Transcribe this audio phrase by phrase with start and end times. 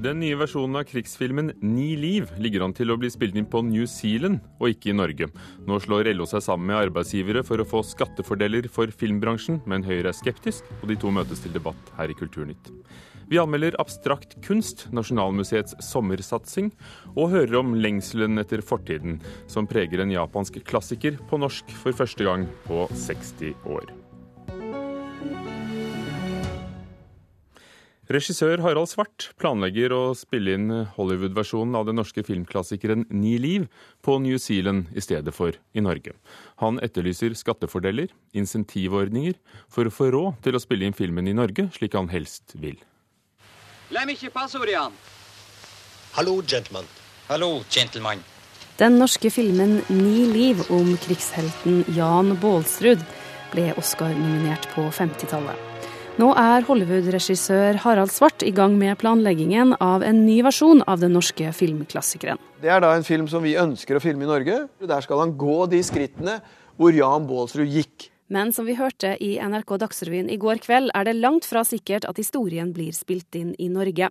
[0.00, 3.60] Den nye versjonen av krigsfilmen Ni liv ligger an til å bli spilt inn på
[3.66, 5.28] New Zealand og ikke i Norge.
[5.68, 10.14] Nå slår LO seg sammen med arbeidsgivere for å få skattefordeler for filmbransjen, men Høyre
[10.14, 12.72] er skeptisk, og de to møtes til debatt her i Kulturnytt.
[13.28, 16.72] Vi anmelder abstrakt kunst, Nasjonalmuseets sommersatsing,
[17.12, 19.20] og hører om lengselen etter fortiden,
[19.52, 23.99] som preger en japansk klassiker på norsk for første gang på 60 år.
[28.10, 33.68] Regissør Harald Svart planlegger å spille inn Hollywood-versjonen av den norske filmklassikeren Ni liv
[34.02, 36.16] på New Zealand i stedet for i Norge.
[36.58, 39.38] Han etterlyser skattefordeler, insentivordninger,
[39.70, 42.82] for å få råd til å spille inn filmen i Norge slik han helst vil.
[46.18, 46.90] Hallo, gentleman.
[47.30, 48.26] Hallo, gentleman.
[48.82, 53.06] Den norske filmen Ni liv om krigshelten Jan Baalsrud
[53.54, 55.69] ble Oscar-nominert på 50-tallet.
[56.20, 61.14] Nå er Hollywood-regissør Harald Svart i gang med planleggingen av en ny versjon av den
[61.16, 62.40] norske filmklassikeren.
[62.60, 64.58] Det er da en film som vi ønsker å filme i Norge.
[64.84, 66.34] Der skal han gå de skrittene
[66.76, 68.10] hvor Jan Baalsrud gikk.
[68.28, 72.04] Men som vi hørte i NRK Dagsrevyen i går kveld, er det langt fra sikkert
[72.10, 74.10] at historien blir spilt inn i Norge.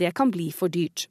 [0.00, 1.06] Det kan bli for dyrt.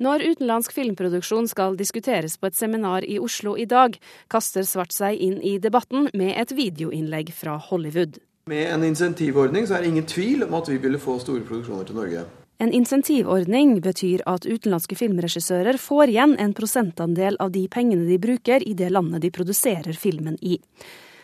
[0.00, 3.98] Når utenlandsk filmproduksjon skal diskuteres på et seminar i Oslo i dag,
[4.30, 8.22] kaster Svart seg inn i debatten med et videoinnlegg fra Hollywood.
[8.50, 11.84] Med en insentivordning så er det ingen tvil om at vi ville få store produksjoner
[11.86, 12.22] til Norge.
[12.58, 18.64] En insentivordning betyr at utenlandske filmregissører får igjen en prosentandel av de pengene de bruker
[18.66, 20.58] i det landet de produserer filmen i.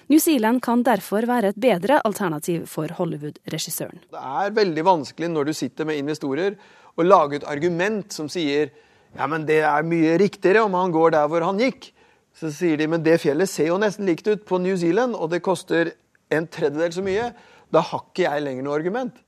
[0.06, 4.06] New Zealand kan derfor være et bedre alternativ for Hollywood-regissøren.
[4.14, 6.54] Det er veldig vanskelig når du sitter med investorer
[6.94, 8.70] å lage et argument som sier
[9.16, 11.90] ja, men det er mye riktigere om han går der hvor han gikk.
[12.38, 15.34] Så sier de men det fjellet ser jo nesten likt ut på New Zealand, og
[15.34, 15.96] det koster
[16.34, 17.30] en tredjedel så mye,
[17.72, 19.22] da har ikke jeg lenger noe argument.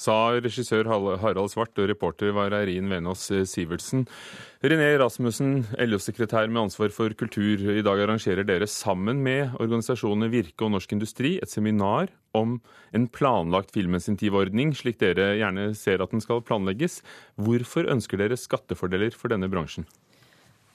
[0.00, 4.06] Sa regissør Harald Svart, og reporter var Eirin Venås eh, Sivertsen.
[4.64, 7.60] René Rasmussen, LO-sekretær med ansvar for kultur.
[7.74, 12.60] I dag arrangerer dere sammen med organisasjonene Virke og Norsk Industri et seminar om
[12.96, 17.02] en planlagt filminsentivordning, slik dere gjerne ser at den skal planlegges.
[17.36, 19.84] Hvorfor ønsker dere skattefordeler for denne bransjen?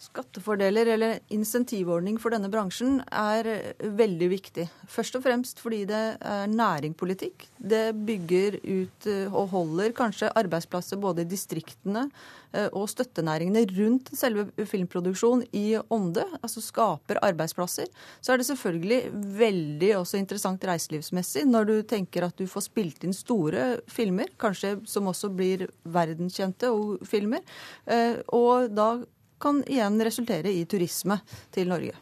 [0.06, 4.68] Skattefordeler eller insentivordning for denne bransjen er eh, veldig viktig.
[4.92, 7.48] Først og fremst fordi det er næringpolitikk.
[7.58, 12.06] Det bygger ut eh, og holder kanskje arbeidsplasser både i distriktene
[12.54, 16.28] eh, og støttenæringene rundt selve filmproduksjonen i ånde.
[16.42, 17.90] Altså skaper arbeidsplasser.
[18.22, 19.02] Så er det selvfølgelig
[19.42, 24.78] veldig også interessant reiselivsmessig når du tenker at du får spilt inn store filmer, kanskje
[24.90, 25.66] som også blir
[25.96, 26.70] verdenskjente
[27.10, 27.42] filmer.
[28.36, 28.90] Og da
[29.42, 31.20] kan igjen resultere i turisme
[31.54, 31.96] til Norge.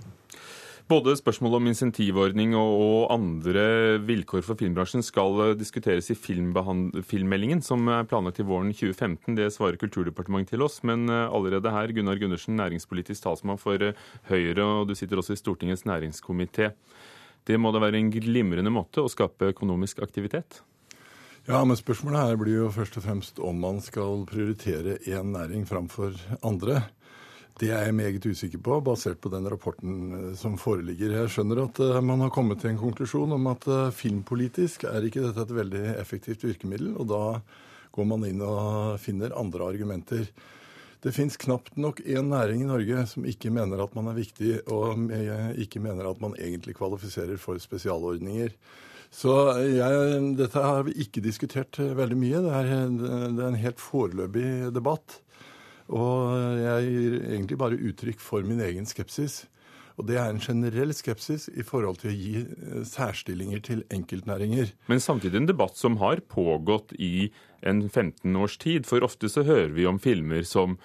[0.92, 3.62] Både spørsmålet om insentivordning og andre
[4.04, 9.38] vilkår for filmbransjen skal eh, diskuteres i filmmeldingen, som er planlagt til våren 2015.
[9.38, 10.82] Det svarer Kulturdepartementet til oss.
[10.84, 13.96] Men eh, allerede her, Gunnar Gundersen, næringspolitisk talsmann for eh,
[14.28, 16.74] Høyre, og du sitter også i Stortingets næringskomité.
[17.48, 20.62] Det må da være en glimrende måte å skape økonomisk aktivitet?
[21.48, 25.64] Ja, men spørsmålet her blir jo først og fremst om man skal prioritere én næring
[25.68, 26.84] framfor andre.
[27.62, 31.14] Det er jeg meget usikker på, basert på den rapporten eh, som foreligger.
[31.20, 35.06] Jeg skjønner at uh, man har kommet til en konklusjon om at uh, filmpolitisk er
[35.06, 37.22] ikke dette et veldig effektivt virkemiddel, og da
[37.94, 40.26] går man inn og finner andre argumenter.
[41.04, 44.54] Det fins knapt nok én næring i Norge som ikke mener at man er viktig,
[44.72, 45.12] og
[45.60, 48.56] ikke mener at man egentlig kvalifiserer for spesialordninger.
[49.14, 49.34] Så
[49.68, 52.40] jeg, dette har vi ikke diskutert veldig mye.
[52.48, 52.72] Det er,
[53.36, 55.20] det er en helt foreløpig debatt.
[55.92, 59.44] Og jeg gir egentlig bare uttrykk for min egen skepsis.
[60.00, 64.72] Og det er en generell skepsis i forhold til å gi eh, særstillinger til enkeltnæringer.
[64.90, 67.30] Men samtidig en debatt som har pågått i
[67.62, 68.88] en 15 års tid.
[68.90, 70.80] For ofte så hører vi om filmer som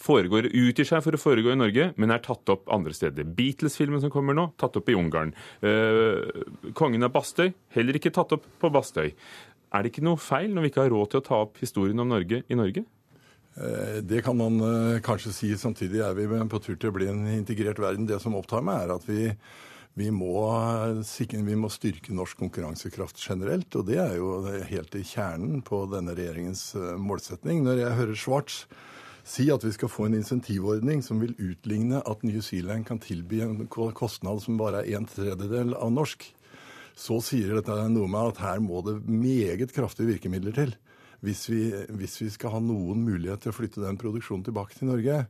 [0.00, 3.26] foregår, utgir seg for å foregå i Norge, men er tatt opp andre steder.
[3.36, 5.32] Beatles-filmen som kommer nå, tatt opp i Ungarn.
[5.64, 6.44] Eh,
[6.76, 9.14] Kongen av Bastøy, heller ikke tatt opp på Bastøy.
[9.74, 12.04] Er det ikke noe feil når vi ikke har råd til å ta opp historien
[12.04, 12.84] om Norge i Norge?
[13.56, 15.52] Eh, det kan man eh, kanskje si.
[15.58, 18.08] Samtidig er vi på tur til å bli en integrert verden.
[18.08, 19.30] Det som opptar meg, er at vi,
[19.96, 20.34] vi, må,
[21.32, 23.72] vi må, styrke norsk konkurransekraft generelt.
[23.78, 27.64] Og det er jo helt i kjernen på denne regjeringens eh, målsetning.
[27.64, 28.60] Når jeg hører Schwartz
[29.26, 33.40] si at vi skal få en insentivordning som vil utligne at New Zealand kan tilby
[33.42, 36.28] en kostnad som bare er en tredjedel av norsk,
[36.96, 40.76] så sier dette noe med at her må det meget kraftige virkemidler til
[41.26, 41.62] hvis vi,
[41.98, 45.24] hvis vi, skal ha noen mulighet til å flytte den produksjonen tilbake til Norge.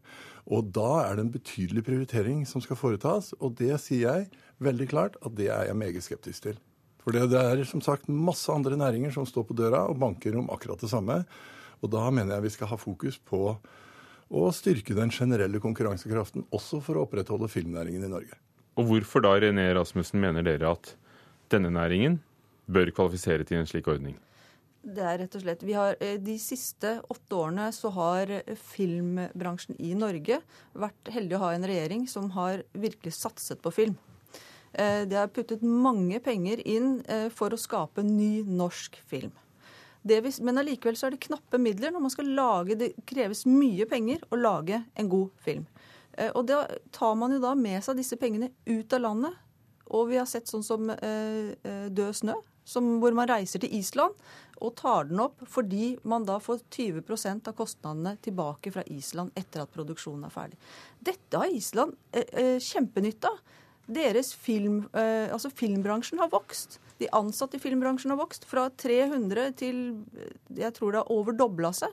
[0.53, 4.89] Og da er det en betydelig prioritering som skal foretas, og det sier jeg veldig
[4.93, 6.61] klart at det er jeg meget skeptisk til.
[7.07, 10.51] For det, er som sagt masse andre næringer som står på døra og banker om
[10.51, 11.21] akkurat det samme.
[11.79, 13.41] Og da mener jeg vi skal ha fokus på
[14.27, 18.39] å styrke den generelle konkurransekraften, også for å opprettholde filmnæringen i Norge.
[18.77, 20.97] Og hvorfor da, René Rasmussen, mener dere at
[21.53, 22.19] denne næringen
[22.67, 24.19] bør kvalifisere til en slik ordning?
[24.87, 29.95] Det er rett og slett, har, eh, De siste åtte årene så har filmbransjen i
[29.95, 30.39] Norge
[30.75, 33.97] vært heldig å ha en regjering som har virkelig satset på film.
[34.73, 39.33] Eh, det har puttet mange penger inn eh, for å skape ny norsk film.
[40.07, 43.87] Vi, men allikevel så er det knappe midler når man skal lage Det kreves mye
[43.91, 45.67] penger å lage en god film.
[46.33, 46.63] Og da
[46.93, 49.35] tar man jo da med seg disse pengene ut av landet.
[49.91, 54.17] Og vi har sett sånn som Død snø, som, hvor man reiser til Island
[54.57, 59.65] og tar den opp fordi man da får 20% av kostnadene tilbake fra Island etter
[59.65, 60.59] at produksjonen er ferdig.
[60.99, 63.33] Dette har Island eh, eh, kjempenytte.
[63.87, 66.81] Deres film, eh, altså Filmbransjen har vokst.
[66.99, 69.83] De ansatte i filmbransjen har vokst fra 300 til
[70.17, 71.93] eh, jeg tror det har overdobla seg.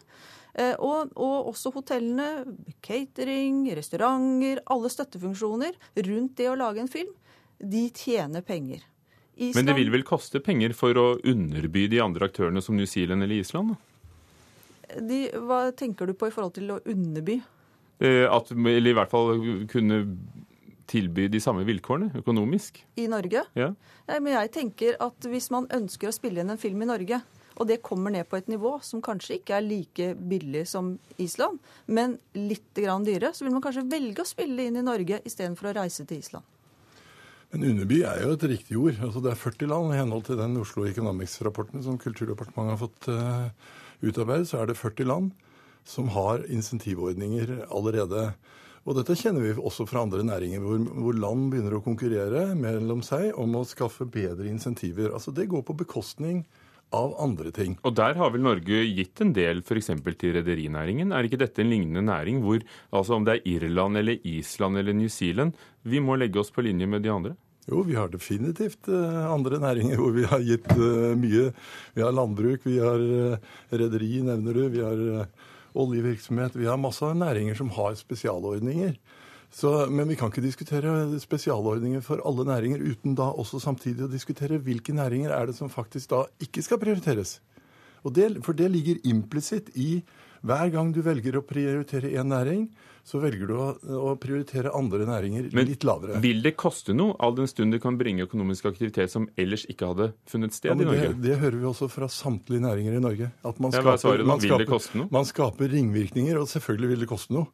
[0.53, 2.55] Eh, og, og, også hotellene,
[2.85, 5.77] catering, restauranter, alle støttefunksjoner
[6.07, 7.11] rundt det å lage en film,
[7.59, 8.83] de tjener penger.
[9.35, 9.55] Island...
[9.57, 13.25] Men det vil vel koste penger for å underby de andre aktørene som New Zealand
[13.25, 13.75] eller Island?
[14.93, 17.39] De, hva tenker du på i forhold til å underby?
[18.03, 19.37] Eh, at, eller i hvert fall
[19.71, 20.03] kunne
[20.89, 22.81] tilby de samme vilkårene økonomisk.
[22.99, 23.45] I Norge?
[23.57, 23.71] Ja.
[24.09, 27.21] Nei, men jeg tenker at hvis man ønsker å spille inn en film i Norge,
[27.53, 31.61] og det kommer ned på et nivå som kanskje ikke er like billig som Island,
[31.85, 35.69] men litt grann dyre, så vil man kanskje velge å spille inn i Norge istedenfor
[35.69, 36.45] å reise til Island.
[37.53, 38.97] Men underby er jo et riktig ord.
[38.97, 39.93] Altså Det er 40 land.
[39.93, 44.79] I henhold til den Oslo Economics-rapporten som Kulturdepartementet har fått uh, utarbeidet, så er det
[44.79, 45.29] 40 land
[45.85, 48.31] som har insentivordninger allerede.
[48.83, 53.03] Og dette kjenner vi også fra andre næringer, hvor, hvor, land begynner å konkurrere mellom
[53.05, 55.13] seg om å skaffe bedre insentiver.
[55.13, 56.41] Altså Det går på bekostning
[56.93, 57.77] av andre ting.
[57.85, 59.93] Og der har vel Norge gitt en del f.eks.
[60.17, 61.13] til rederinæringen.
[61.13, 64.97] Er ikke dette en lignende næring hvor altså om det er Irland eller Island eller
[64.97, 65.53] New Zealand,
[65.85, 67.37] vi må legge oss på linje med de andre?
[67.69, 71.49] Jo, vi har definitivt uh, andre næringer hvor vi har gitt uh, mye.
[71.95, 74.63] Vi har landbruk, vi har uh, rederi, nevner du.
[74.73, 75.27] Vi har
[75.73, 76.57] oljevirksomhet.
[76.59, 78.97] Vi har masse næringer som har spesialordninger.
[79.53, 84.11] Så, men vi kan ikke diskutere spesialordninger for alle næringer uten da også samtidig å
[84.11, 87.37] diskutere hvilke næringer er det som faktisk da ikke skal prioriteres.
[88.03, 90.01] Det, for det ligger implisitt i
[90.43, 92.67] hver gang du velger å prioritere én næring,
[93.03, 93.65] så velger du å,
[93.99, 96.15] å, prioritere andre næringer Men litt lavere.
[96.15, 99.65] Men Vil det koste noe, all den stund det kan bringe økonomisk aktivitet som ellers
[99.71, 101.09] ikke hadde funnet sted ja, i Norge?
[101.11, 103.31] Det, det, hører vi også fra samtlige næringer i Norge.
[103.43, 107.51] At man skaper, svaret, man, skaper, man skaper ringvirkninger, og selvfølgelig vil det koste noe.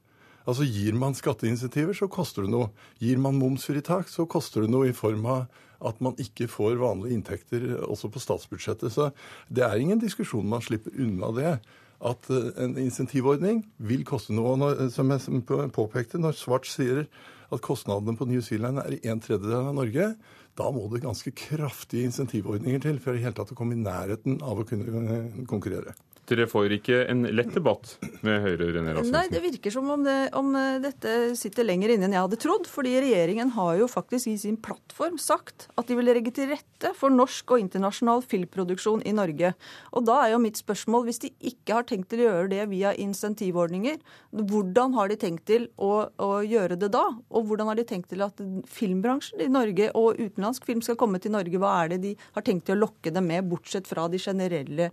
[0.50, 2.70] Altså Gir man skatteinsentiver, så koster det noe.
[3.02, 7.16] Gir man momsfritak, så koster det noe i form av at man ikke får vanlige
[7.16, 8.92] inntekter også på statsbudsjettet.
[8.94, 9.12] Så
[9.50, 11.54] det er ingen diskusjon man slipper unna det
[12.00, 14.56] at eh, en insentivordning vil koste noe.
[14.60, 15.44] Når, som jeg
[15.76, 17.06] påpekte, når Svart sier
[17.50, 20.12] at kostnadene på New Zealand er en tredjedel av Norge,
[20.60, 24.40] da må det ganske kraftige insentivordninger til for i hele tatt å komme i nærheten
[24.46, 25.96] av å kunne eh, konkurrere.
[26.30, 27.96] Dere får ikke en lett debatt
[28.26, 29.16] med Høyre, René Rasmussen?
[29.16, 32.40] Nei, det virker som om, det, om, eh, dette sitter lenger inne enn jeg hadde
[32.44, 32.70] trodd.
[32.70, 36.94] Fordi regjeringen har jo faktisk i sin plattform sagt at de vil legge til rette
[36.98, 39.56] for norsk og internasjonal filmproduksjon i Norge.
[39.98, 42.70] Og da er jo mitt spørsmål, hvis de ikke har tenkt til å gjøre det
[42.76, 43.98] via insentivordninger,
[44.38, 47.08] hvordan har de tenkt til å, å gjøre det da?
[47.34, 48.38] Og hvordan har de tenkt til at
[48.70, 51.58] filmbransjen i Norge og utenlandsk film skal komme til Norge?
[51.58, 54.92] Hva er det de har tenkt til å lokke dem med, bortsett fra de generelle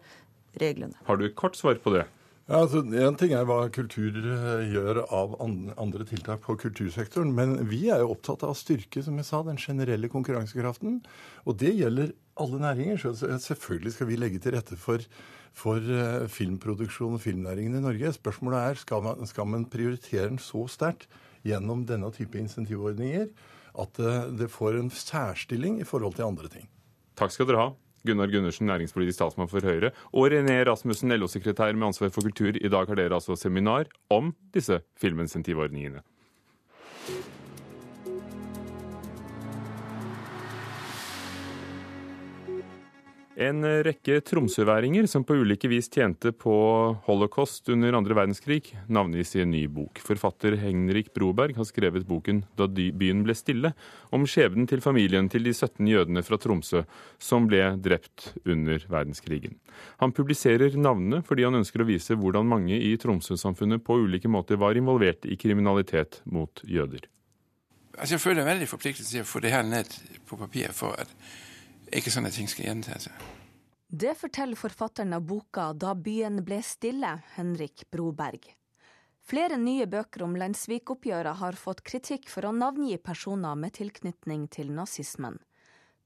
[0.60, 0.96] reglene.
[1.06, 2.06] Har du et kort svar på det?
[2.46, 7.32] Ja, altså, En ting er hva kultur eh, gjør av andre tiltak på kultursektoren.
[7.34, 11.00] Men vi er jo opptatt av å styrke som jeg sa, den generelle konkurransekraften.
[11.44, 13.00] Og det gjelder alle næringer.
[13.02, 15.02] Så selvfølgelig skal vi legge til rette for,
[15.56, 18.14] for eh, filmproduksjon og filmnæringen i Norge.
[18.14, 21.10] Spørsmålet er skal man, skal man prioritere den så sterkt
[21.46, 23.26] gjennom denne type insentivordninger
[23.82, 26.70] at eh, det får en særstilling i forhold til andre ting.
[27.18, 27.68] Takk skal dere ha.
[28.06, 32.56] Gunnar Gundersen, næringspolitisk talsmann for Høyre, og René Rasmussen, LO-sekretær med ansvar for kultur.
[32.56, 36.04] I dag har dere altså seminar om disse filminsentivordningene.
[43.36, 46.54] En rekke tromsøværinger som på ulike vis tjente på
[47.04, 50.00] holocaust under andre verdenskrig, navngis i en ny bok.
[50.00, 53.74] Forfatter Henrik Broberg har skrevet boken 'Da byen ble stille',
[54.10, 56.86] om skjebnen til familien til de 17 jødene fra Tromsø
[57.18, 59.60] som ble drept under verdenskrigen.
[60.00, 64.56] Han publiserer navnene fordi han ønsker å vise hvordan mange i Tromsø-samfunnet på ulike måter
[64.56, 67.04] var involvert i kriminalitet mot jøder.
[67.98, 69.92] Altså, jeg føler veldig forpliktelse til å få det her ned
[70.24, 71.12] på papir for at
[71.92, 73.26] ikke sånne ting skal gjenta seg.
[73.86, 78.48] Det forteller forfatteren av boka Da byen ble stille, Henrik Broberg.
[79.26, 84.70] Flere nye bøker om Lensvik-oppgjøret har fått kritikk for å navngi personer med tilknytning til
[84.74, 85.38] nazismen.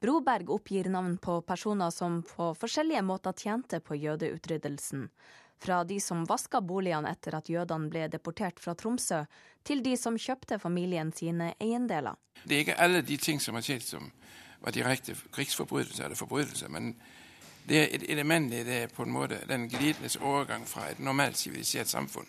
[0.00, 5.08] Broberg oppgir navn på personer som på forskjellige måter tjente på jødeutryddelsen.
[5.60, 9.26] Fra de som vaska boligene etter at jødene ble deportert fra Tromsø,
[9.62, 12.16] til de som kjøpte familien sine eiendeler.
[12.44, 14.08] Det er ikke alle de ting som har skjedd som
[14.61, 16.97] var direkte krigsforbrytelser eller forbrytelser, men
[17.69, 21.38] det er et element i det på en måte den glidende overgang fra et normalt
[21.38, 22.26] sivilisert samfunn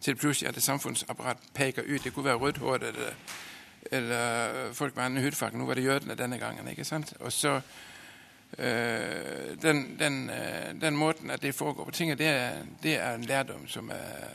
[0.00, 2.04] til plutselig at et samfunnsapparat peker ut.
[2.04, 2.92] Det kunne være rødhårede
[3.90, 5.58] eller, folk med annen hudfarge.
[5.58, 6.68] Nå var det jødene denne gangen.
[6.68, 7.14] ikke sant?
[7.20, 7.60] Og så
[8.58, 12.52] øh, den, den, øh, den, måten at det foregår på ting, det
[12.82, 14.28] det er en lærdom som er,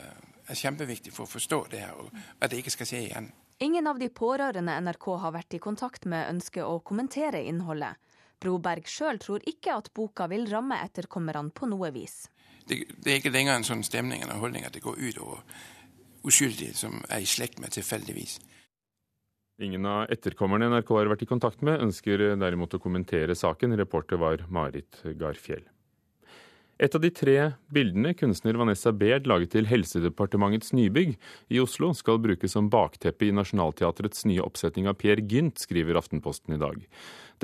[0.48, 3.32] er, kjempeviktig for å forstå det her, og at det ikke skal skje igjen.
[3.62, 7.98] Ingen av de pårørende NRK har vært i kontakt med, ønsker å kommentere innholdet.
[8.40, 12.30] Broberg sjøl tror ikke at boka vil ramme etterkommerne på noe vis.
[12.64, 15.42] Det, det, er ikke lenger en sånn stemning eller holdning at det går ut over
[16.24, 18.38] uskyldige som er i slekt med tilfeldigvis.
[19.60, 23.76] Ingen av etterkommerne NRK har vært i kontakt med, ønsker derimot å kommentere saken.
[23.76, 25.66] Reporter var Marit Garfjell.
[26.80, 27.34] Et av de tre
[27.68, 31.10] bildene kunstner Vanessa Baird laget til Helsedepartementets nybygg
[31.52, 36.56] i Oslo, skal brukes som bakteppe i Nationaltheatrets nye oppsetning av Per Gynt, skriver Aftenposten
[36.56, 36.80] i dag.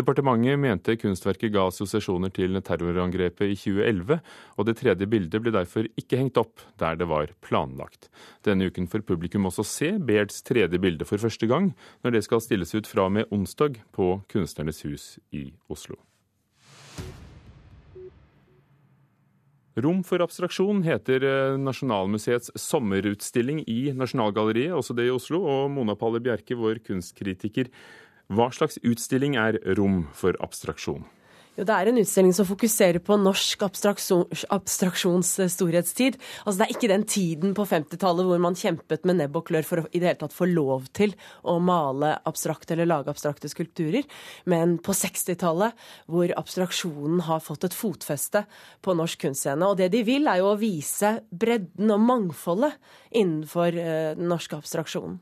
[0.00, 4.18] Departementet mente kunstverket ga assosiasjoner til terrorangrepet i 2011,
[4.56, 8.08] og det tredje bildet ble derfor ikke hengt opp der det var planlagt.
[8.48, 12.40] Denne uken får publikum også se Bairds tredje bilde for første gang, når det skal
[12.40, 16.00] stilles ut fra og med onsdag på Kunstnernes hus i Oslo.
[19.76, 25.42] Rom for abstraksjon heter eh, Nasjonalmuseets sommerutstilling i Nasjonalgalleriet, også det i Oslo.
[25.44, 27.68] Og Mona Palle Bjerke, vår kunstkritiker,
[28.32, 31.04] hva slags utstilling er Rom for abstraksjon?
[31.56, 36.18] Jo, Det er en utstilling som fokuserer på norsk abstraksjons storhetstid.
[36.44, 39.64] Altså, det er ikke den tiden på 50-tallet hvor man kjempet med nebb og klør
[39.64, 41.14] for å i det hele tatt få lov til
[41.48, 44.04] å male abstrakte eller lage abstrakte skulpturer,
[44.44, 48.44] men på 60-tallet hvor abstraksjonen har fått et fotfeste
[48.84, 49.70] på norsk kunstscene.
[49.70, 52.76] Og det de vil, er jo å vise bredden og mangfoldet
[53.16, 55.16] innenfor uh, den norske abstraksjonen.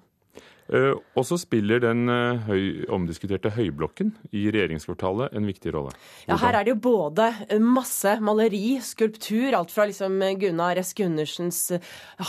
[0.65, 5.93] Uh, og så spiller den uh, høy, omdiskuterte høyblokken i regjeringskvartalet en viktig rolle.
[6.25, 7.29] Ja, Her er det jo både
[7.61, 10.95] masse maleri, skulptur, alt fra liksom Gunnar S.
[10.97, 11.61] Gundersens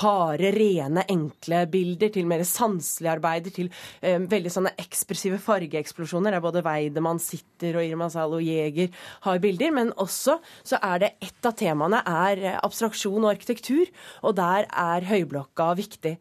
[0.01, 3.69] harde, rene, enkle bilder til mer sanselige arbeider, til
[4.01, 8.91] eh, veldig sånne ekspressive fargeeksplosjoner, der både Weidemann sitter og Irma Zalo Jæger
[9.25, 9.73] har bilder.
[9.75, 13.91] Men også så er det ett av temaene er abstraksjon og arkitektur,
[14.25, 16.15] og der er høyblokka viktig.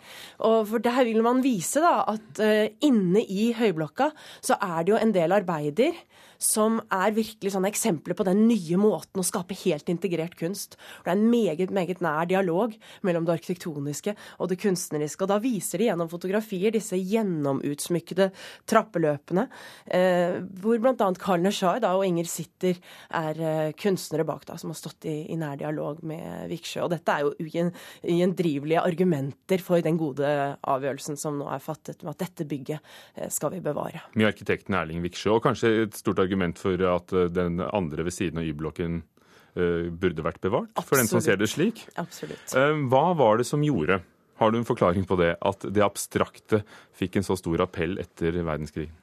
[0.47, 4.11] Og for der vil man vise da at uh, inne i høyblokka
[4.45, 5.97] så er det jo en del arbeider
[6.39, 10.79] som er virkelig sånne eksempler på den nye måten å skape helt integrert kunst.
[11.05, 12.75] Det er en meget, meget nær dialog
[13.07, 15.25] mellom det arkitektoniske og det kunstneriske.
[15.25, 18.31] Og da viser de gjennom fotografier disse gjennomutsmykkede
[18.71, 19.47] trappeløpene,
[19.87, 21.11] eh, hvor bl.a.
[21.21, 22.79] Karl Neshar da, og Inger Sitter
[23.15, 26.85] er eh, kunstnere bak, da, som har stått i, i nær dialog med Viksjø.
[26.87, 30.29] Og dette er jo ugjendrivelige argumenter for den gode
[30.61, 32.81] avgjørelsen som nå er fattet med at dette bygget
[33.17, 34.05] eh, skal vi bevare.
[34.19, 38.15] Med arkitekten Erling Viksjø, og kanskje et stort argument for at eh, den andre ved
[38.17, 40.73] siden av Y-blokken uh, burde vært bevart?
[40.75, 40.89] Absolutt.
[40.89, 41.85] For den som ser det slik?
[42.01, 42.57] Absolutt.
[42.57, 44.01] Uh, hva var det som gjorde,
[44.41, 46.65] har du en forklaring på det, at det abstrakte
[46.97, 48.95] fikk en så stor appell etter verdenskrigen?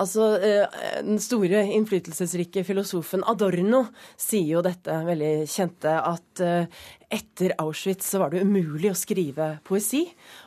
[0.00, 0.38] Altså,
[1.04, 3.82] Den store, innflytelsesrike filosofen Adorno
[4.16, 6.40] sier jo dette veldig kjente at
[7.12, 10.02] etter Auschwitz så var det umulig å skrive poesi.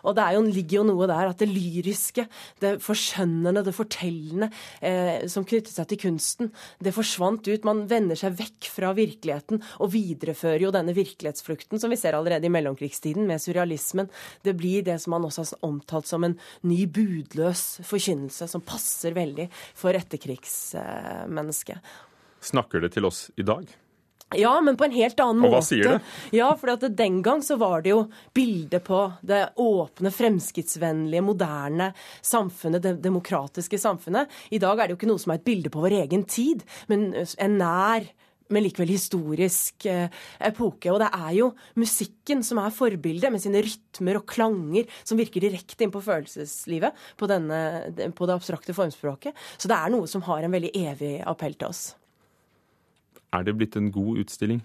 [0.05, 2.25] Og det jo, ligger jo noe der at det lyriske,
[2.63, 4.49] det forskjønnende, det fortellende
[4.81, 6.51] eh, som knyttet seg til kunsten,
[6.83, 7.67] det forsvant ut.
[7.67, 12.49] Man vender seg vekk fra virkeligheten og viderefører jo denne virkelighetsflukten som vi ser allerede
[12.49, 14.09] i mellomkrigstiden med surrealismen.
[14.45, 19.15] Det blir det som man også har omtalt som en ny budløs forkynnelse, som passer
[19.15, 21.95] veldig for etterkrigsmennesket.
[22.45, 23.65] Snakker det til oss i dag?
[24.39, 25.51] Ja, men på en helt annen måte.
[25.51, 25.99] Og hva sier det?
[26.35, 32.83] Ja, for Den gang så var det jo bilde på det åpne, fremskrittsvennlige, moderne samfunnet,
[32.83, 34.31] det demokratiske samfunnet.
[34.51, 36.63] I dag er det jo ikke noe som er et bilde på vår egen tid,
[36.91, 38.07] men en nær
[38.53, 40.05] men likevel historisk eh,
[40.45, 40.91] epoke.
[40.93, 41.49] Og det er jo
[41.81, 47.05] musikken som er forbildet, med sine rytmer og klanger som virker direkte inn på følelseslivet,
[47.17, 47.59] på, denne,
[48.15, 49.45] på det abstrakte formspråket.
[49.57, 51.85] Så det er noe som har en veldig evig appell til oss.
[53.39, 54.61] Er det blitt en god utstilling?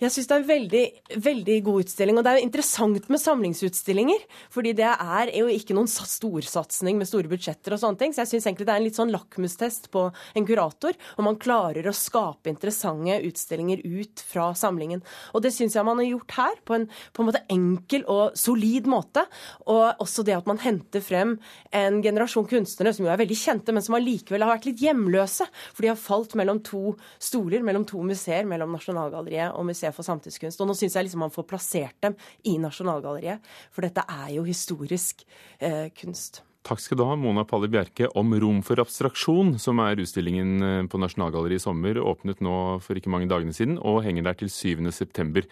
[0.00, 0.82] Jeg syns det er en veldig,
[1.26, 2.16] veldig god utstilling.
[2.16, 4.22] Og det er jo interessant med samlingsutstillinger.
[4.54, 8.14] Fordi det er jo ikke noen storsatsing med store budsjetter og sånne ting.
[8.16, 10.96] Så jeg syns egentlig det er en litt sånn lakmustest på en kurator.
[11.20, 15.04] Om man klarer å skape interessante utstillinger ut fra samlingen.
[15.34, 18.40] Og det syns jeg man har gjort her, på en, på en måte enkel og
[18.40, 19.26] solid måte.
[19.68, 21.36] Og også det at man henter frem
[21.76, 25.44] en generasjon kunstnere som jo er veldig kjente, men som allikevel har vært litt hjemløse.
[25.74, 30.06] For de har falt mellom to stoler, mellom to museer, mellom Nasjonalgalleriet og Museet for
[30.06, 30.60] samtidskunst.
[30.60, 32.16] Og nå syns jeg liksom man får plassert dem
[32.48, 33.42] i Nasjonalgalleriet,
[33.74, 35.24] for dette er jo historisk
[35.58, 36.42] eh, kunst.
[36.66, 40.82] Takk skal du ha, Mona Palle Bjerke, om Rom for abstraksjon, som er utstillingen eh,
[40.92, 42.00] på Nasjonalgalleriet i sommer.
[42.00, 45.46] Åpnet nå for ikke mange dagene siden og henger der til 7.9.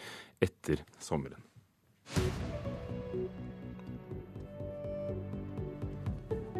[0.44, 1.40] etter sommeren.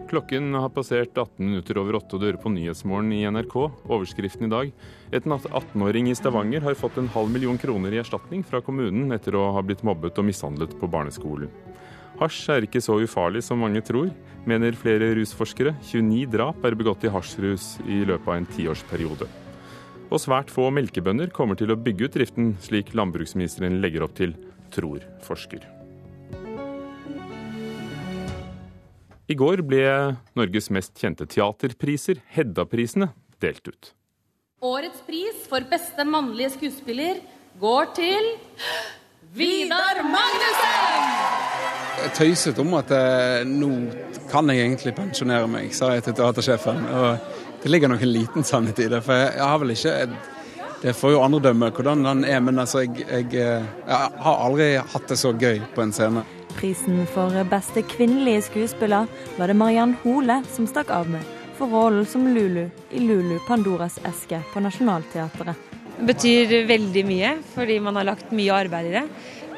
[0.09, 3.57] Klokken har passert 18 minutter over åtte, og du på Nyhetsmorgen i NRK.
[3.93, 4.71] Overskriften i dag.
[5.13, 9.37] Et 18-åring i Stavanger har fått en halv million kroner i erstatning fra kommunen etter
[9.37, 11.53] å ha blitt mobbet og mishandlet på barneskolen.
[12.23, 14.09] Hasj er ikke så ufarlig som mange tror,
[14.49, 15.77] mener flere rusforskere.
[15.85, 19.29] 29 drap er begått i hasjrus i løpet av en tiårsperiode.
[20.09, 24.33] Og svært få melkebønder kommer til å bygge ut driften, slik landbruksministeren legger opp til,
[24.73, 25.78] tror forsker.
[29.29, 29.85] I går ble
[30.39, 33.11] Norges mest kjente teaterpriser, Hedda-prisene,
[33.45, 33.91] delt ut.
[34.65, 37.21] Årets pris for beste mannlige skuespiller
[37.61, 38.31] går til
[39.37, 41.13] Vidar Magnussen!
[41.99, 43.69] Jeg tøyset om at eh, nå
[44.31, 46.81] kan jeg egentlig pensjonere meg, sa jeg til teatersjefen.
[46.89, 49.95] Og det ligger nok en liten sannhet i det, for jeg, har vel ikke
[50.81, 54.43] Det får jo andre dømme hvordan den er, men altså, jeg, jeg, eh, jeg har
[54.49, 56.25] aldri hatt det så gøy på en scene.
[56.59, 59.07] Prisen for beste kvinnelige skuespiller
[59.39, 63.99] var det Mariann Hole som stakk av med for rollen som Lulu i Lulu Pandoras
[64.07, 65.59] eske på Nationaltheatret.
[65.99, 69.05] Det betyr veldig mye, fordi man har lagt mye arbeid i det.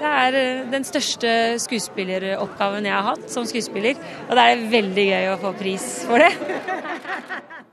[0.00, 5.08] Det er eh, den største skuespilleroppgaven jeg har hatt som skuespiller, og det er veldig
[5.10, 6.32] gøy å få pris for det.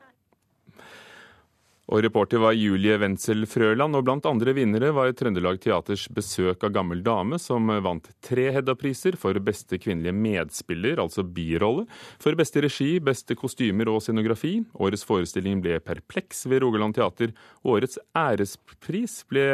[1.87, 6.73] Og reporter var Julie Wenzel Frøland, og blant andre vinnere var Trøndelag Teaters Besøk av
[6.75, 11.85] gammel dame, som vant tre Hedda-priser for beste kvinnelige medspiller, altså birolle,
[12.19, 14.57] for beste regi, beste kostymer og scenografi.
[14.75, 17.31] Årets forestilling ble Perpleks ved Rogaland Teater.
[17.63, 19.47] Årets ærespris ble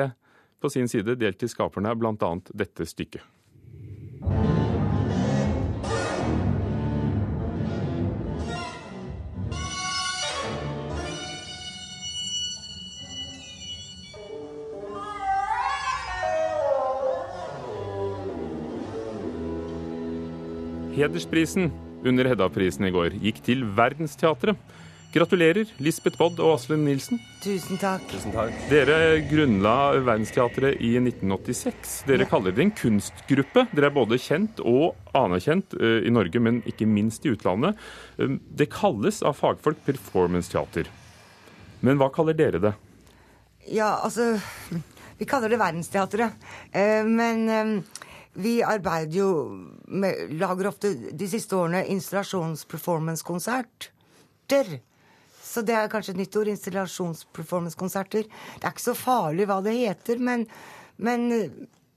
[0.58, 2.34] på sin side delt til skaperne av bl.a.
[2.50, 4.63] dette stykket.
[21.04, 21.68] Hedersprisen
[22.08, 24.60] under Hedda-prisen i går gikk til Verdensteatret.
[25.14, 27.20] Gratulerer, Lisbeth Bodd og Asle Nilsen.
[27.44, 28.06] Tusen takk.
[28.10, 28.54] Tusen takk.
[28.72, 32.00] Dere grunnla Verdensteatret i 1986.
[32.08, 33.66] Dere kaller det en kunstgruppe.
[33.76, 37.78] Dere er både kjent og anerkjent uh, i Norge, men ikke minst i utlandet.
[38.18, 40.90] Uh, det kalles av fagfolk performance-teater.
[41.86, 42.74] Men hva kaller dere det?
[43.70, 44.38] Ja, altså
[45.20, 46.42] Vi kaller det Verdensteatret.
[46.74, 47.84] Uh, men
[48.34, 49.28] vi arbeider jo
[49.94, 54.80] med Lager ofte de siste årene installasjons-performance-konserter.
[55.44, 56.48] Så det er kanskje et nytt ord.
[56.54, 58.24] Installasjons-performance-konserter.
[58.26, 60.48] Det er ikke så farlig hva det heter, men,
[60.98, 61.20] men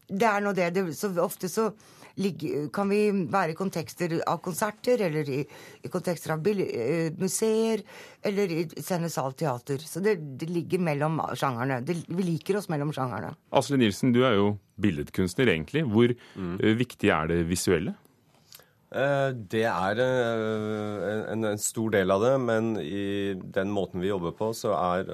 [0.08, 0.74] det er nå det.
[0.76, 0.82] det.
[0.98, 1.64] Så ofte så
[2.72, 5.42] kan vi være i kontekster av konserter, eller i,
[5.84, 6.46] i kontekster av
[7.20, 7.82] museer,
[8.24, 9.82] eller i Scenesal teater.
[9.84, 11.82] Så det, det, ligger mellom sjangerne.
[11.84, 13.34] Det, vi liker oss mellom sjangerne.
[13.52, 15.84] Asle Nilsen, du er jo billedkunstner, egentlig.
[15.84, 16.56] Hvor mm.
[16.80, 17.96] viktig er det visuelle?
[18.86, 24.52] Det er en, en, stor del av det, men i den måten vi jobber på,
[24.56, 25.10] så er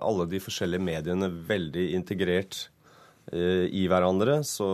[0.00, 2.62] alle de forskjellige mediene veldig integrert
[3.34, 4.40] i hverandre.
[4.46, 4.70] Så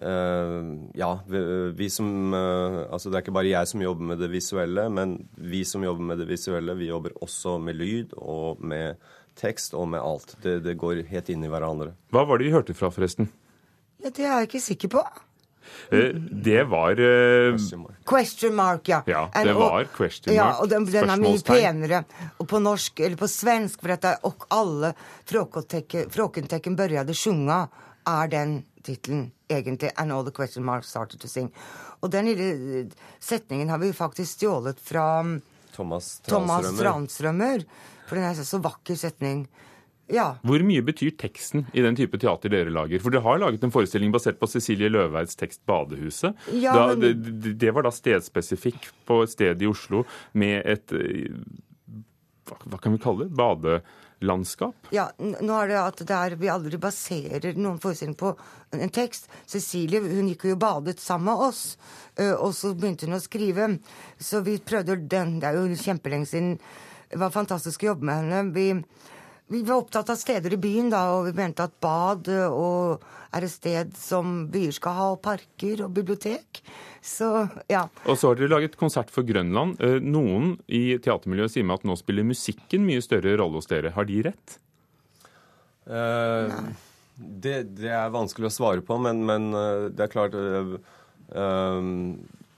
[0.00, 5.16] ja, vi som Altså det er ikke bare jeg som jobber med det visuelle, men
[5.38, 8.98] vi som jobber med det visuelle, vi jobber også med lyd og med
[9.38, 10.34] tekst og med alt.
[10.42, 11.92] Det, det går helt inn i hverandre.
[12.14, 13.30] Hva var det vi hørte fra, forresten?
[14.02, 15.04] Ja, Det er jeg ikke sikker på.
[15.90, 17.56] Det var uh...
[18.06, 19.00] Question mark, ja.
[19.06, 20.36] Ja, det var question mark.
[20.36, 22.04] Ja, og den, den er mye penere.
[22.38, 24.92] Og på norsk, eller på svensk, for dette og alle
[25.24, 27.64] Fråkentekken børjade sjunga,
[28.04, 29.90] er den tittelen egentlig.
[29.96, 31.50] And all the question marks started to sing.
[32.00, 32.86] Og den lille
[33.22, 35.24] setningen har vi faktisk stjålet fra
[35.74, 37.64] Thomas Transrømmer,
[38.06, 39.46] For den er en så vakker setning.
[40.12, 40.34] Ja.
[40.44, 43.00] Hvor mye betyr teksten i den type teater dere lager?
[43.00, 46.34] For dere har laget en forestilling basert på Cecilie Løveids tekst 'Badehuset'.
[46.52, 47.22] Ja, da, men...
[47.24, 50.04] det, det, var da stedspesifikk på et sted i Oslo
[50.36, 50.92] med et
[52.44, 53.30] hva, hva kan vi kalle
[53.64, 53.80] det,
[54.24, 54.74] badelandskap?
[54.90, 58.32] Ja, nå er det at det er, vi aldri baserer noen forestilling på
[58.72, 59.28] en tekst.
[59.46, 61.76] Cecilie hun gikk jo badet sammen med oss,
[62.38, 63.68] og så begynte hun å skrive.
[64.18, 66.58] Så vi prøvde den Det er jo kjempelenge siden.
[67.10, 68.54] Det var fantastisk å jobbe med henne.
[68.54, 68.66] Vi,
[69.52, 73.04] vi var opptatt av steder i byen, da, og vi mente at bad og
[73.34, 76.62] er et sted som byer skal ha, og parker og bibliotek.
[77.04, 77.28] Så,
[77.68, 77.84] ja.
[78.08, 79.76] Og så har dere laget konsert for Grønland.
[80.00, 83.92] Noen i teatermiljøet sier meg at nå spiller musikken mye større rolle hos dere.
[83.92, 84.56] Har de rett?
[85.84, 86.54] Eh,
[87.16, 89.50] det, det, er vanskelig å svare på, men, men
[89.92, 90.78] det er klart uh,
[91.36, 91.90] uh,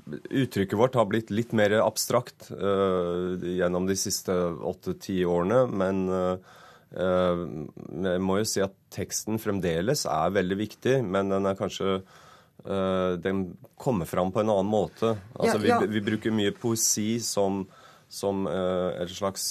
[0.07, 4.31] Uttrykket vårt har blitt litt mer abstrakt uh, gjennom de siste
[4.71, 6.55] åtte-ti årene, men uh,
[6.95, 13.13] jeg må jo si at teksten fremdeles er veldig viktig, men den er kanskje uh,
[13.21, 13.43] Den
[13.75, 15.17] kommer fram på en annen måte.
[15.35, 15.81] Altså, ja, ja.
[15.83, 17.65] Vi, vi, bruker mye poesi som,
[18.09, 19.49] som en slags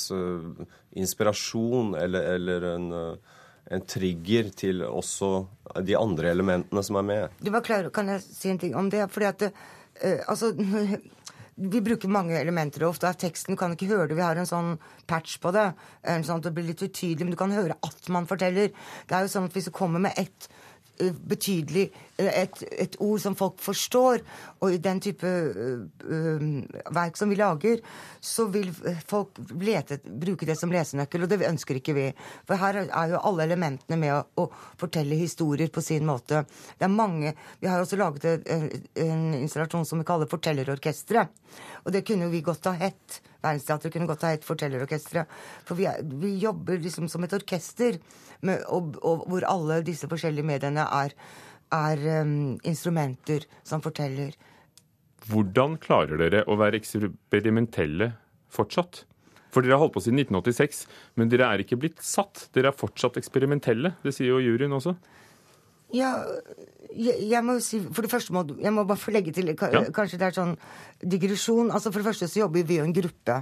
[0.95, 2.91] inspirasjon eller, eller en
[3.73, 5.29] en trigger til også
[5.81, 7.39] de andre elementene som er med.
[7.41, 9.07] Du var klar, Kan jeg si en ting om det?
[9.11, 9.49] Fordi at
[10.03, 10.51] Uh, altså,
[11.55, 14.17] vi bruker mange elementer, ofte av teksten Du kan ikke høre det.
[14.17, 14.73] Vi har en sånn
[15.07, 15.69] patch på det.
[16.03, 18.73] sånn at det blir litt utydelig, men du kan høre at man forteller.
[19.07, 20.49] Det er jo sånn at Hvis du kommer med ett
[20.99, 21.85] betydelig
[22.17, 24.23] eh, et, et, ord som folk forstår.
[24.63, 26.45] Og i den type uh,
[26.95, 27.81] verk som vi lager,
[28.23, 28.71] så vil
[29.07, 32.07] folk lete, bruke det som lesenøkkel, og det ønsker ikke vi.
[32.47, 36.45] For her er jo alle elementene med å, å fortelle historier på sin måte.
[36.79, 38.67] Det er mange Vi har også laget en,
[39.01, 41.31] en installasjon som vi kaller Fortellerorkesteret.
[41.85, 43.21] Og det kunne jo vi godt ha hett.
[43.43, 45.31] Verdensteatret kunne godt ha hett Fortellerorkesteret.
[45.67, 47.99] For vi, er, vi, jobber liksom som et orkester,
[48.45, 51.15] med, og, og, hvor alle disse forskjellige mediene er,
[51.73, 54.35] er um, instrumenter som forteller.
[55.31, 58.11] Hvordan klarer dere å være eksperimentelle
[58.53, 59.05] fortsatt?
[59.55, 60.81] For dere har holdt på siden 1986,
[61.15, 62.49] men dere er ikke blitt satt.
[62.53, 63.95] Dere er fortsatt eksperimentelle.
[64.03, 64.97] Det sier jo juryen også.
[65.93, 66.15] Ja,
[66.95, 70.17] jeg, jeg, må si For det første må jeg må bare få legge til Kanskje
[70.17, 70.55] det er sånn
[71.03, 71.69] digresjon.
[71.71, 73.37] Altså For det første så jobber vi jo i en gruppe.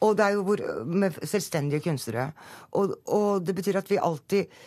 [0.00, 2.30] Og det er jo hvor, med selvstendige kunstnere.
[2.72, 4.60] Og, og, det betyr at vi alltid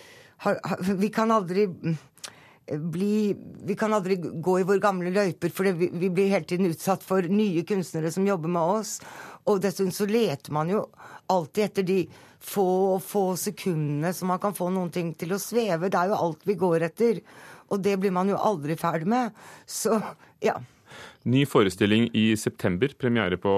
[0.45, 0.59] har,
[0.99, 1.67] Vi kan aldri
[2.93, 3.33] bli
[3.65, 7.03] Vi kan aldri gå i våre gamle løyper, for vi, vi, blir hele tiden utsatt
[7.03, 8.99] for nye kunstnere som jobber med oss.
[9.49, 10.85] Og dessuten så leter man jo
[11.31, 11.99] alltid etter de
[12.43, 15.89] få få sekundene som man kan få noen ting til å sveve.
[15.89, 17.21] Det er jo alt vi går etter.
[17.71, 19.31] Og det blir man jo aldri ferdig med.
[19.65, 19.95] Så
[20.43, 20.57] ja.
[21.23, 23.53] Ny forestilling i september, premiere på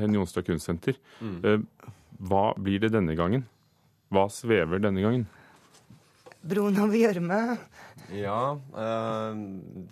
[0.00, 0.98] Henny Jonstad kunstsenter.
[1.22, 1.38] Mm.
[1.46, 1.92] Eh,
[2.26, 3.46] hva blir det denne gangen?
[4.12, 5.26] Hva svever denne gangen?
[6.44, 7.40] Broen over gjørme.
[8.12, 9.38] Ja, øh,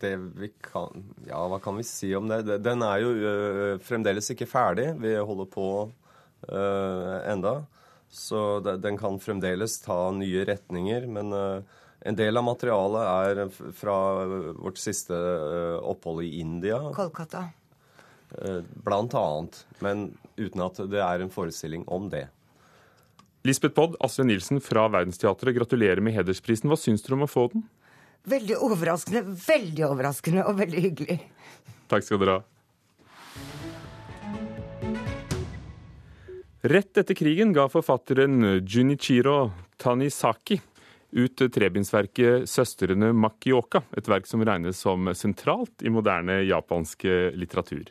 [0.03, 2.59] det vi kan Ja, hva kan vi si om det?
[2.61, 4.91] Den er jo øh, fremdeles ikke ferdig.
[5.01, 5.69] Vi holder på
[6.49, 7.63] øh, enda.
[8.13, 11.07] Så den kan fremdeles ta nye retninger.
[11.09, 13.97] Men en del av materialet er fra
[14.53, 15.17] vårt siste
[15.81, 16.77] opphold i India.
[16.93, 17.47] Kolkata.
[18.85, 19.63] Blant annet.
[19.81, 22.27] Men uten at det er en forestilling om det.
[23.43, 26.71] Lisbeth Bodd, Astrid Nilsen fra Verdensteatret, gratulerer med hedersprisen.
[26.71, 27.65] Hva syns dere om å få den?
[28.31, 31.17] Veldig overraskende, veldig overraskende og veldig hyggelig.
[31.91, 32.43] Takk skal dere ha.
[36.71, 39.51] Rett etter krigen ga forfatteren Junichiro
[39.83, 40.61] Tanisaki
[41.13, 47.05] ut trebindsverket 'Søstrene Makioka', et verk som regnes som sentralt i moderne japansk
[47.37, 47.85] litteratur.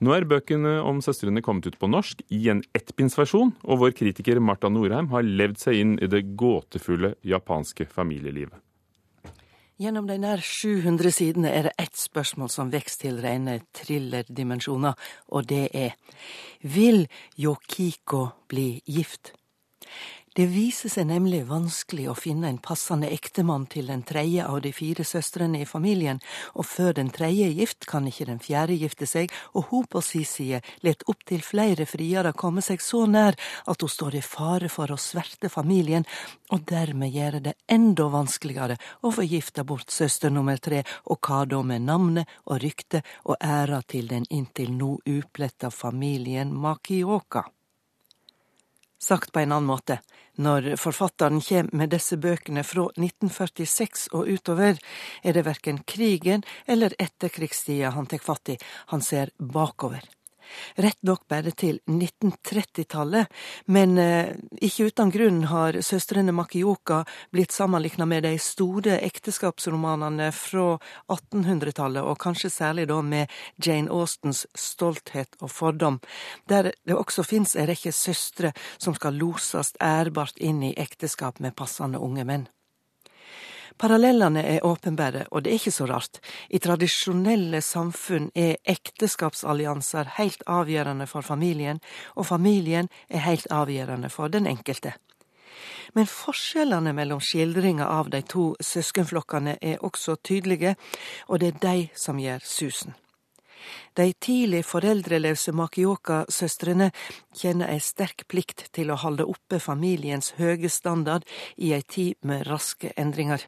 [0.00, 4.40] Nå er bøkene om søstrene kommet ut på norsk i en ettbindsversjon, og vår kritiker
[4.40, 8.58] Marta Norheim har levd seg inn i det gåtefulle japanske familielivet.
[9.82, 14.94] Gjennom de nær 700 sidene er det ett spørsmål som vokser til rene thrillerdimensjoner,
[15.34, 15.96] og det er
[16.62, 17.06] Vil
[17.38, 19.32] Yokiko bli gift?
[20.32, 24.70] Det viser seg nemlig vanskelig å finne en passende ektemann til den tredje av de
[24.72, 26.22] fire søstrene i familien,
[26.56, 30.00] og før den tredje er gift, kan ikke den fjerde gifte seg, og hun på
[30.00, 33.36] si side let opptil flere friere komme seg så nær
[33.68, 36.08] at hun står i fare for å sverte familien,
[36.48, 40.80] og dermed gjøre det enda vanskeligere å få gifta bort søster nummer tre,
[41.12, 46.56] og hva da med navnet og ryktet og æra til den inntil nå upletta familien
[46.56, 47.50] Makioka.
[49.02, 49.96] Sagt på en annen måte,
[50.38, 54.78] når forfatteren kommer med disse bøkene fra 1946 og utover,
[55.26, 58.58] er det verken krigen eller etterkrigstida han tar fatt i,
[58.94, 60.06] han ser bakover.
[60.76, 63.30] Rett nok bare til 1930-tallet,
[63.72, 67.02] men eh, ikke uten grunn har søstrene Makioka
[67.32, 70.76] blitt sammenligna med de store ekteskapsromanene fra
[71.12, 73.30] 1800-tallet, og kanskje særlig da med
[73.62, 76.00] Jane Austens Stolthet og fordom,
[76.48, 81.56] der det også fins ei rekke søstre som skal loses ærbart inn i ekteskap med
[81.58, 82.48] passende unge menn.
[83.78, 86.20] Parallellene er åpenbare, og det er ikke så rart.
[86.50, 91.80] I tradisjonelle samfunn er ekteskapsallianser helt avgjørende for familien,
[92.16, 94.94] og familien er helt avgjørende for den enkelte.
[95.94, 100.76] Men forskjellene mellom skildringa av de to søskenflokkene er også tydelige,
[101.28, 102.94] og det er de som gjør susen.
[103.94, 106.88] De tidlig foreldreløse Makioka-søstrene
[107.38, 112.46] kjenner ei sterk plikt til å holde oppe familiens høye standard i ei tid med
[112.48, 113.44] raske endringer.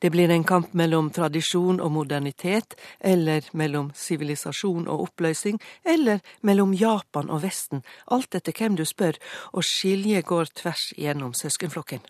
[0.00, 6.72] Det blir en kamp mellom tradisjon og modernitet, eller mellom sivilisasjon og oppløsning, eller mellom
[6.74, 9.18] Japan og Vesten, alt etter hvem du spør,
[9.52, 12.00] og skiljet går tvers gjennom søskenflokken.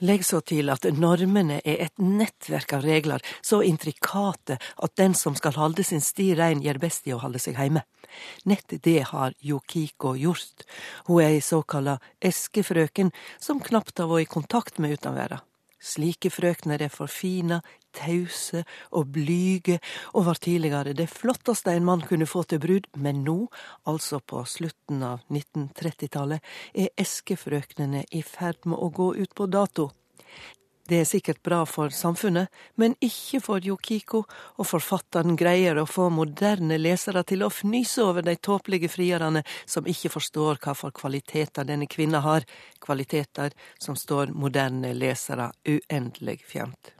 [0.00, 5.36] Legg så til at normene er et nettverk av regler, så intrikate at den som
[5.36, 7.84] skal holde sin sti rein, gjør best i å holde seg heime.
[8.48, 10.64] Nett det har Yokiko gjort.
[11.06, 15.44] Hun er ei såkalla eskefrøken som knapt har vært i kontakt med utanverda.
[15.80, 17.60] Slike frøkner er forfina,
[17.96, 19.78] tause og blyge,
[20.14, 23.38] og var tidligere det flotteste en mann kunne få til brud, men nå,
[23.88, 29.90] altså på slutten av 1930-tallet, er eskefrøknene i ferd med å gå ut på dato.
[30.90, 34.24] Det er sikkert bra for samfunnet, men ikke for Yokiko,
[34.58, 39.86] og forfatteren greier å få moderne lesere til å fnyse over de tåpelige frierne som
[39.86, 42.42] ikke forstår hva for kvaliteter denne kvinna har,
[42.82, 46.90] kvaliteter som står moderne lesere uendelig fjernt.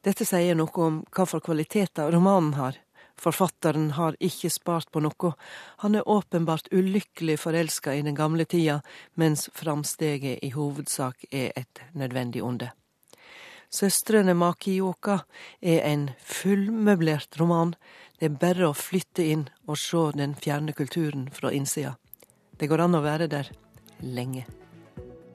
[0.00, 2.80] Dette sier noe om hva for kvaliteter romanen har.
[3.20, 5.32] Forfatteren har ikke spart på noe,
[5.82, 8.82] han er åpenbart ulykkelig forelska i den gamle tida,
[9.14, 12.70] mens framsteget i hovedsak er et nødvendig onde.
[13.72, 15.18] Søstrene Makioka
[15.60, 17.74] er en fullmøblert roman,
[18.20, 21.96] det er bare å flytte inn og se den fjerne kulturen fra innsida.
[22.56, 23.50] Det går an å være der
[24.00, 24.46] lenge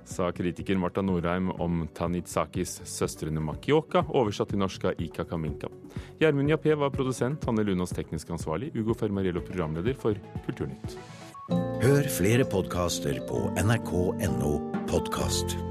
[0.06, 5.68] sa kritiker Marta Norheim om Tanitsakis 'Søstrene Makioka', oversatt til norsk av Ika Kaminka.
[6.20, 10.98] Gjermund Jappé var produsent, Hanne Lunås teknisk ansvarlig, Ugo Fermariello programleder for Kulturnytt.
[11.82, 14.54] Hør flere podkaster på nrk.no
[14.88, 15.71] podkast.